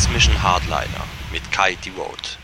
[0.00, 2.39] Mix Mission Hardliner mit Kai Devote.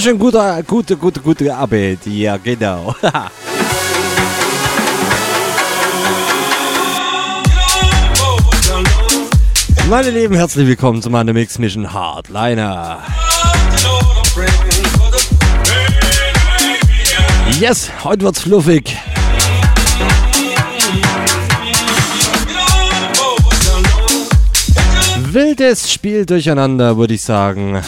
[0.00, 1.98] Schön guter, gute, gute, gute Arbeit.
[2.06, 2.94] Ja, genau.
[9.90, 12.98] Meine Lieben, herzlich willkommen zu meiner Mix Mission Hardliner.
[17.60, 18.96] Yes, heute wird's fluffig.
[25.32, 27.82] Wildes Spiel durcheinander, würde ich sagen.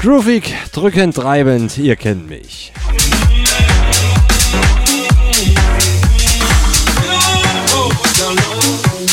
[0.00, 2.72] Groovig, drückend, treibend, ihr kennt mich.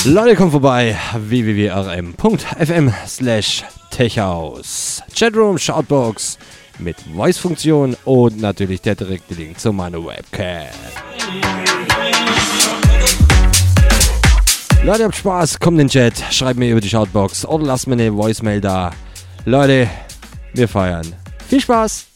[0.05, 5.03] Leute, kommt vorbei www.rm.fm slash techhaus.
[5.13, 6.37] Chatroom, Shoutbox
[6.79, 10.67] mit Voice-Funktion und natürlich der direkte Link zu meiner Webcam.
[14.83, 17.95] Leute, habt Spaß, kommt in den Chat, schreibt mir über die Shoutbox oder lasst mir
[17.95, 18.91] eine Voicemail da.
[19.43, 19.89] Leute,
[20.53, 21.13] wir feiern.
[21.47, 22.07] Viel Spaß!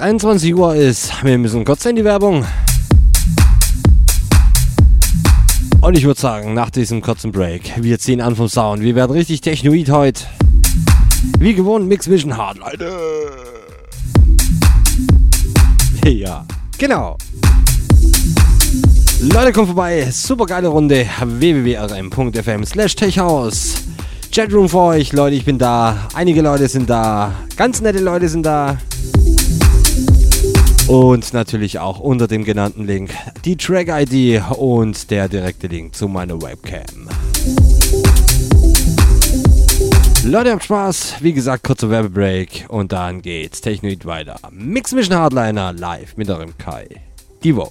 [0.00, 1.12] 23 Uhr ist.
[1.22, 2.46] Wir müssen kurz in die Werbung.
[5.82, 8.80] Und ich würde sagen, nach diesem kurzen Break, wir ziehen an vom Sound.
[8.82, 10.24] Wir werden richtig technoid heute.
[11.38, 12.90] Wie gewohnt, Mix Vision Hard, Leute.
[16.10, 16.46] Ja,
[16.78, 17.18] genau.
[19.20, 20.08] Leute, kommt vorbei.
[20.10, 21.06] Super geile Runde.
[21.22, 23.74] www.rm.fm slash techhaus.
[24.34, 25.12] Chatroom für euch.
[25.12, 26.08] Leute, ich bin da.
[26.14, 27.34] Einige Leute sind da.
[27.54, 28.78] Ganz nette Leute sind da.
[30.90, 33.12] Und natürlich auch unter dem genannten Link
[33.44, 37.08] die Track-ID und der direkte Link zu meiner Webcam.
[40.24, 41.14] Leute, habt Spaß.
[41.20, 44.40] Wie gesagt, kurzer Werbebreak und dann geht's Technoid weiter.
[44.50, 46.88] Mix Mission Hardliner live mit eurem Kai.
[47.44, 47.70] Die Vote.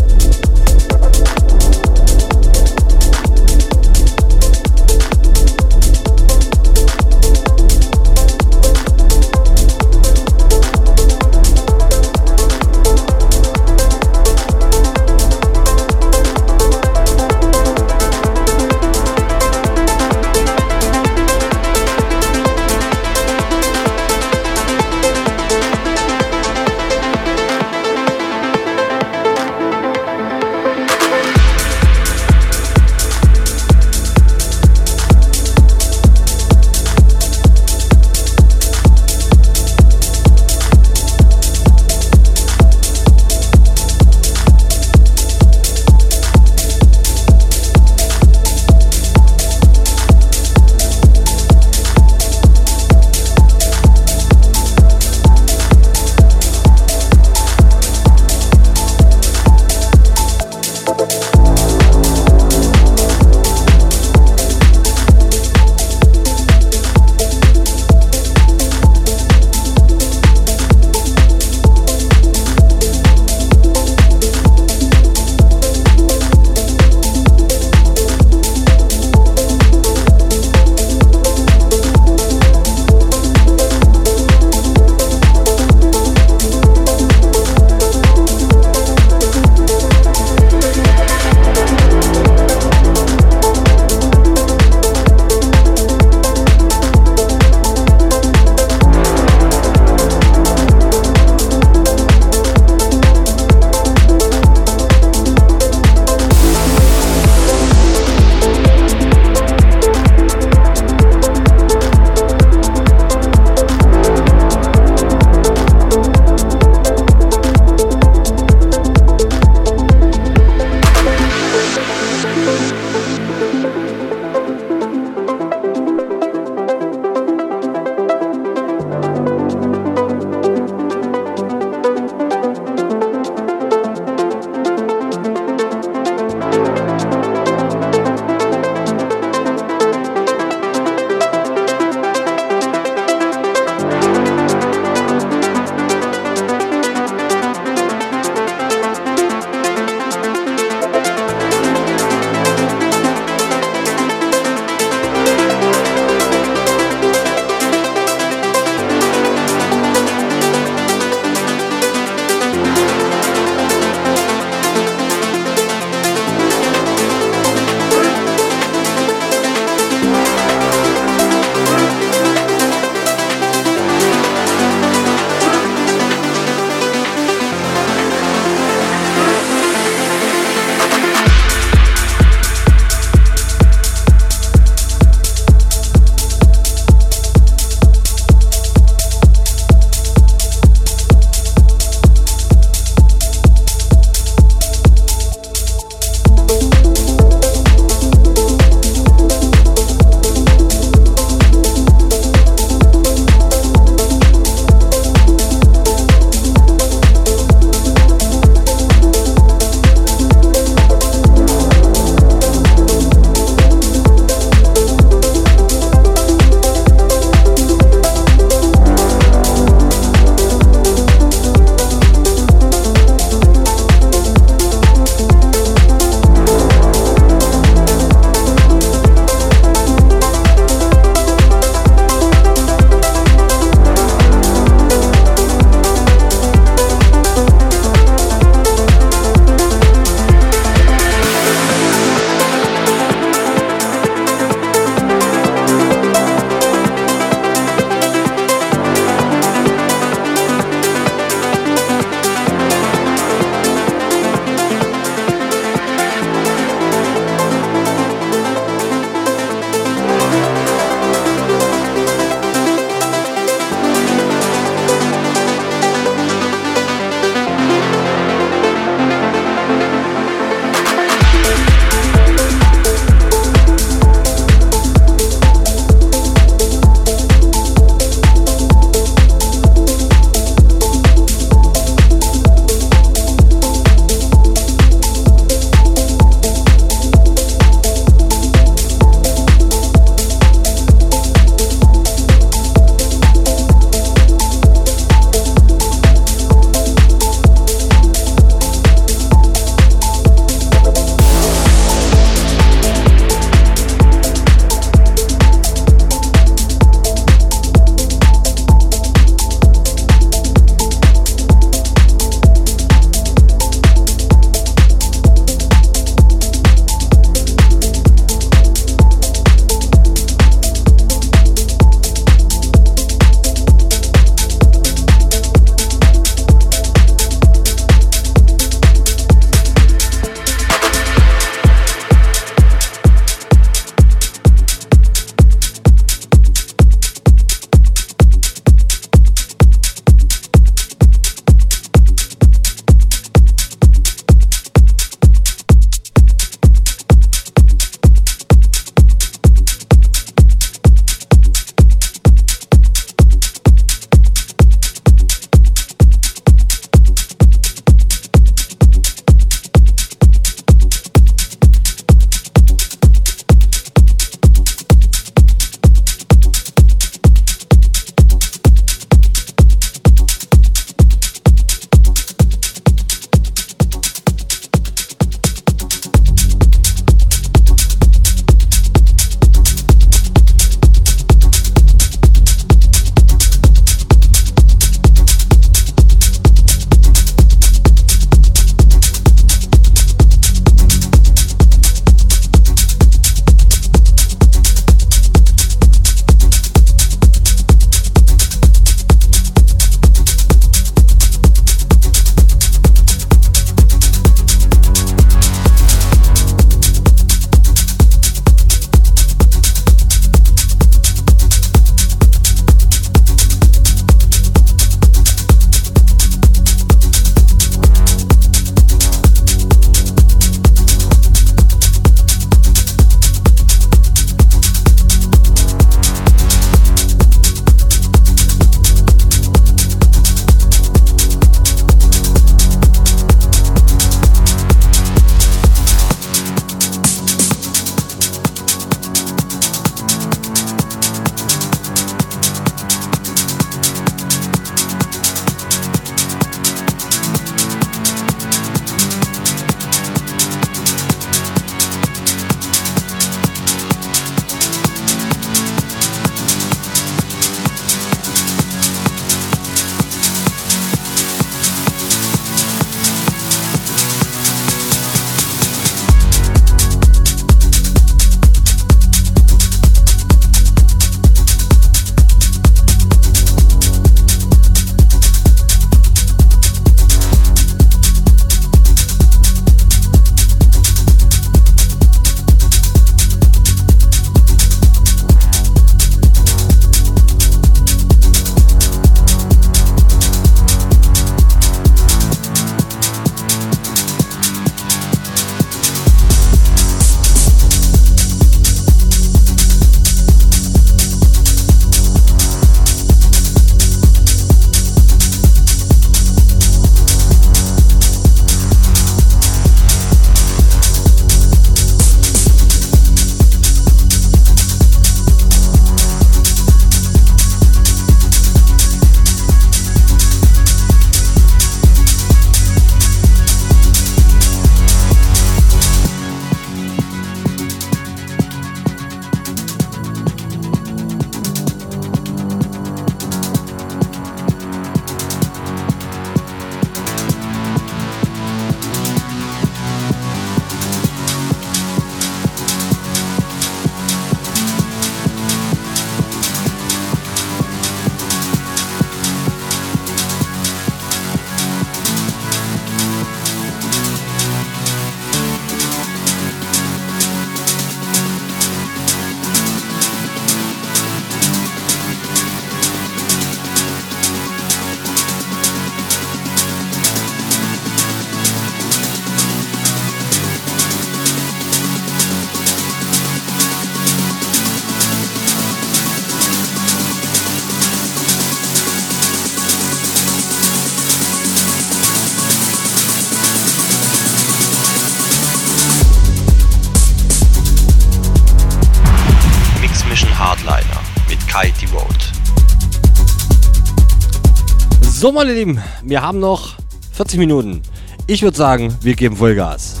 [595.20, 596.76] So, meine Lieben, wir haben noch
[597.12, 597.82] 40 Minuten.
[598.26, 600.00] Ich würde sagen, wir geben Vollgas.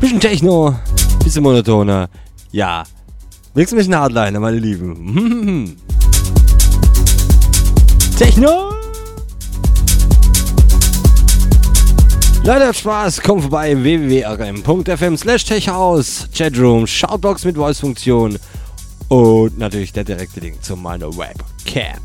[0.00, 0.74] Bisschen Techno,
[1.22, 2.08] bisschen monotoner.
[2.50, 2.84] Ja,
[3.52, 5.76] Willst du mich Hardliner, meine Lieben?
[8.18, 8.72] Techno!
[12.42, 18.38] Leute, habt Spaß, kommt vorbei www.rm.fm slash techhaus, Chatroom, Shoutbox mit Voice-Funktion
[19.08, 22.00] und natürlich der direkte Link zu meiner Webcam.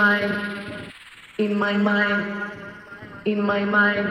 [0.00, 0.32] mind,
[1.36, 2.52] in my mind,
[3.26, 4.06] in my mind.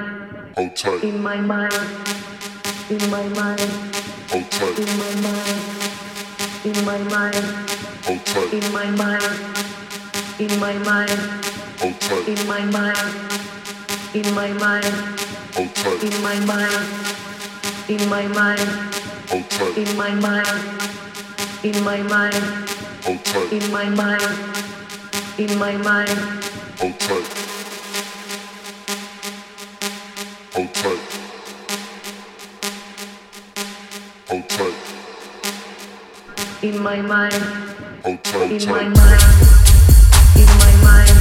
[0.56, 1.04] Hold.
[1.04, 1.74] In my mind,
[2.94, 3.70] in my mind.
[4.30, 4.78] Hold.
[4.84, 5.60] In my mind,
[6.70, 7.48] in my mind.
[8.06, 8.54] Hold.
[8.58, 9.34] In my mind,
[10.46, 11.20] in my mind.
[11.82, 12.28] Hold.
[12.34, 13.10] In my mind,
[14.14, 14.94] in my mind.
[15.58, 16.04] Hold.
[16.06, 16.86] In my mind,
[17.90, 18.70] in my mind.
[19.32, 19.78] Hold tight.
[19.82, 20.60] In my mind,
[21.64, 22.44] in my mind.
[23.06, 23.54] Hold.
[23.58, 24.69] In my mind
[25.40, 26.10] in my mind.
[26.80, 27.28] Hold tight.
[30.54, 31.00] Hold tight.
[34.28, 34.74] Hold tight.
[36.62, 37.34] In my mind.
[38.04, 38.52] Hold tight.
[38.52, 39.24] In my mind.
[40.36, 41.19] In my mind.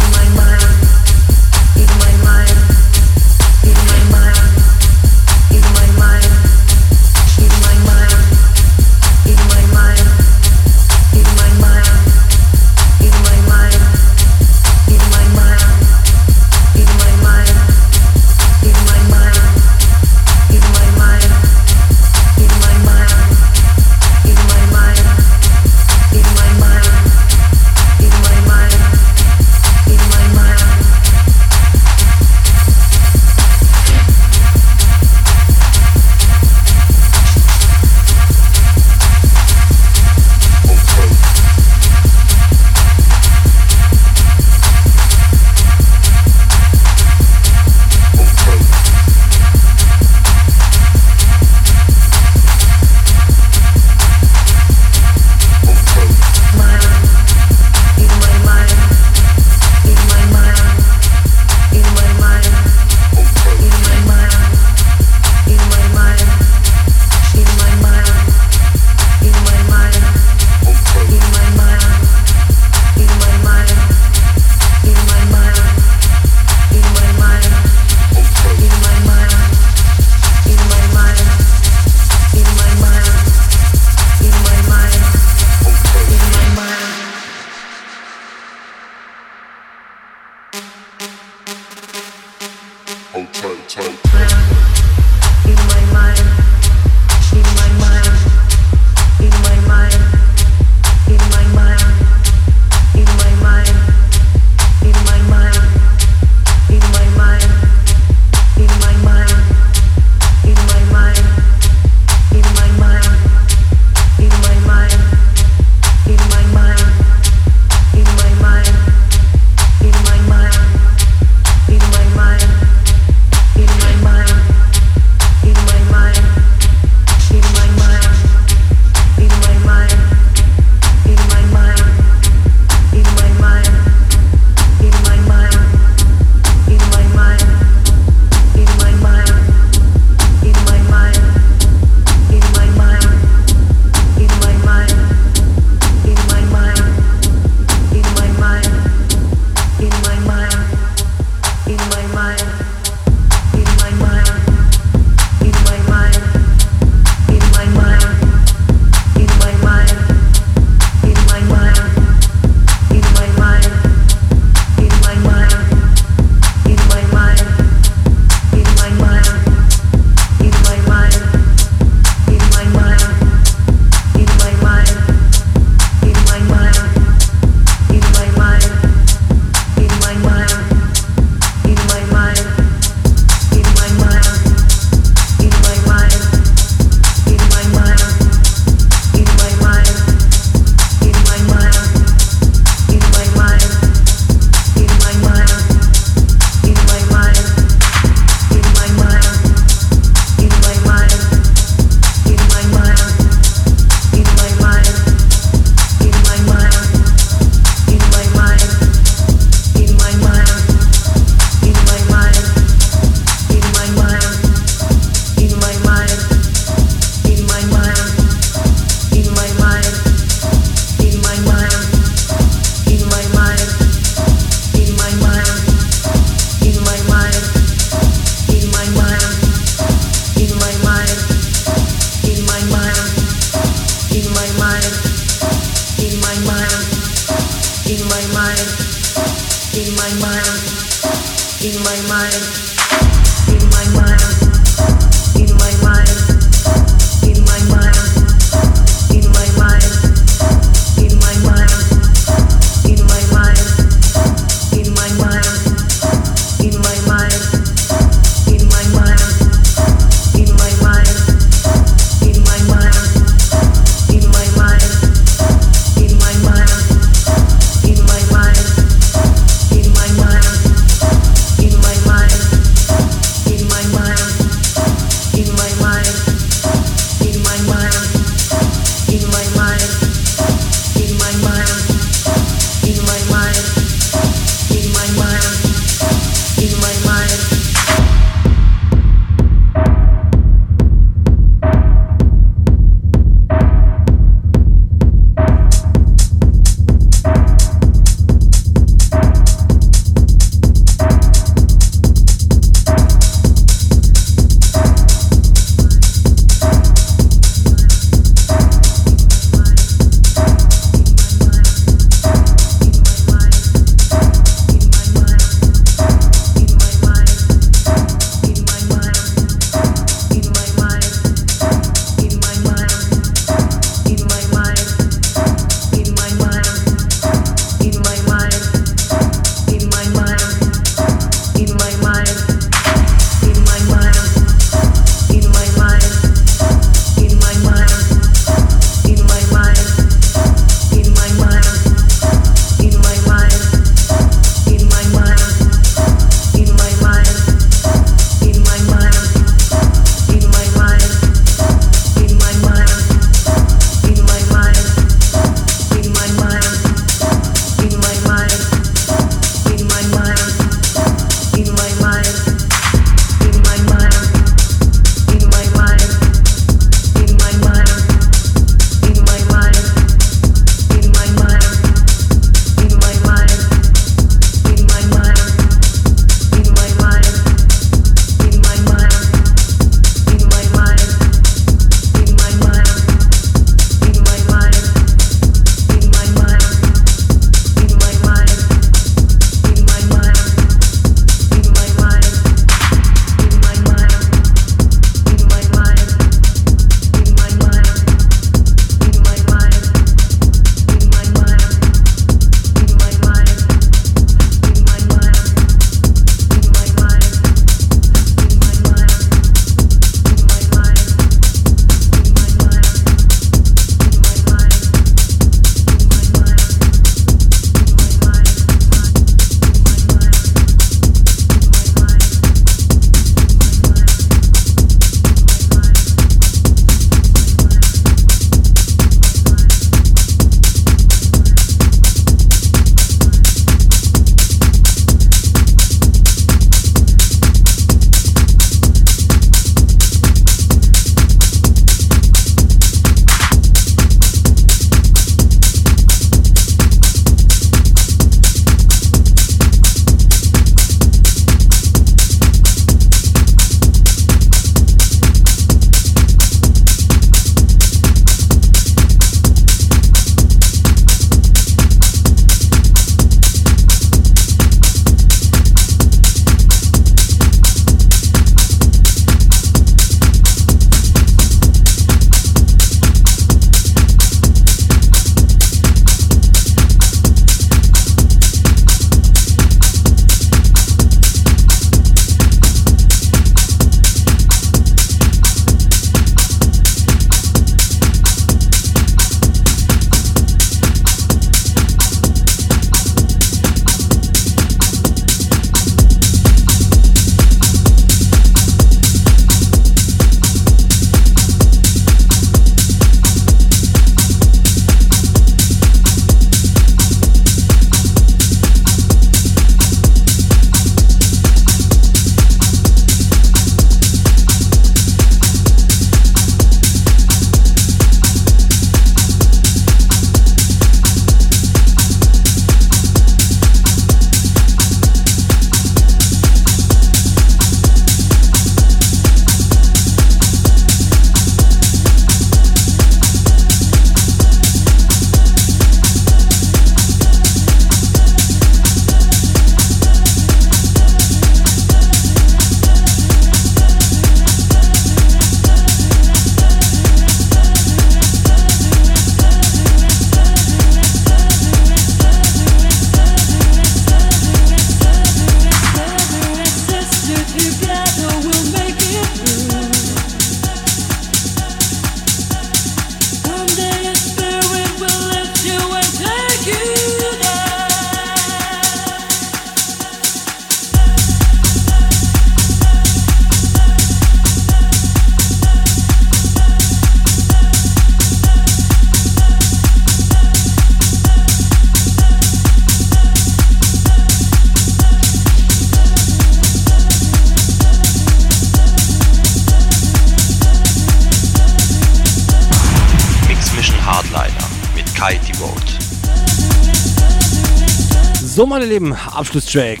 [598.78, 600.00] Meine Lieben, Abschlusstrack.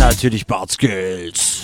[0.00, 1.62] Natürlich Bart Skills.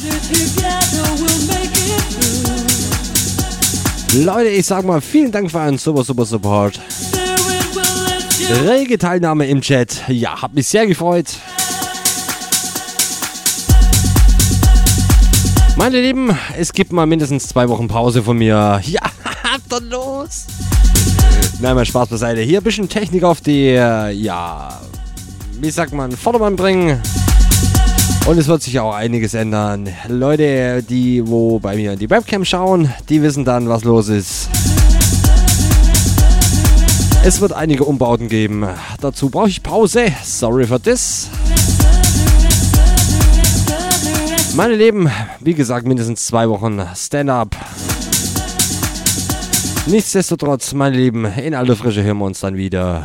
[4.13, 6.81] Leute, ich sag mal vielen Dank für einen super, super Support.
[8.69, 10.05] Rege Teilnahme im Chat.
[10.07, 11.27] Ja, hat mich sehr gefreut.
[15.77, 18.81] Meine Lieben, es gibt mal mindestens zwei Wochen Pause von mir.
[18.87, 19.01] Ja,
[19.69, 20.45] doch los.
[21.61, 22.43] Nein, mal Spaß beiseite.
[22.43, 24.81] Hier ein bisschen Technik auf die, äh, ja,
[25.61, 27.01] wie sagt man, Vordermann bringen.
[28.27, 29.89] Und es wird sich auch einiges ändern.
[30.09, 34.49] Leute, die wo bei mir in die Webcam schauen, die wissen dann, was los ist.
[37.23, 38.67] Es wird einige Umbauten geben.
[39.01, 40.07] Dazu brauche ich Pause.
[40.23, 41.29] Sorry for this.
[44.55, 45.11] Meine Lieben,
[45.41, 47.57] wie gesagt, mindestens zwei Wochen Stand-up.
[49.87, 53.05] Nichtsdestotrotz, meine Lieben, in aller Frische hören wir uns dann wieder.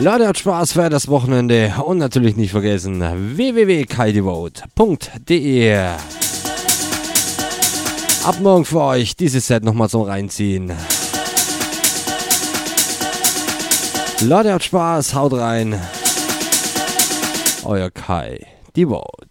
[0.00, 5.86] Leute, hat Spaß für das Wochenende und natürlich nicht vergessen www.kaidevote.de
[8.24, 10.72] Ab morgen für euch dieses Set nochmal zum Reinziehen.
[14.20, 15.80] Leute, hat Spaß, haut rein.
[17.64, 18.44] Euer Kai,
[18.74, 19.23] die Vote.